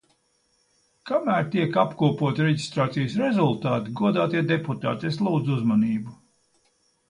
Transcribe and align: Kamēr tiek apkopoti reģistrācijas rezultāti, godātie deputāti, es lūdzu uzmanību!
Kamēr 1.09 1.45
tiek 1.55 1.77
apkopoti 1.81 2.47
reģistrācijas 2.49 3.19
rezultāti, 3.25 3.95
godātie 4.03 4.45
deputāti, 4.55 5.15
es 5.15 5.23
lūdzu 5.29 5.59
uzmanību! 5.63 6.21